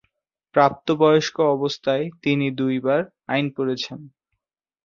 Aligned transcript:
প্রাপ্তবয়স্ক 0.55 1.35
অবস্থায়, 1.55 2.05
তিনি 2.23 2.47
দুইবার 2.51 3.01
আইন 3.27 3.45
পড়েছেন। 3.57 3.99